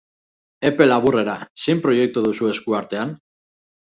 Epe 0.69 0.87
laburrera, 0.87 1.35
zein 1.65 1.83
proiektu 1.85 2.25
duzu 2.29 2.49
eskuartean? 2.57 3.13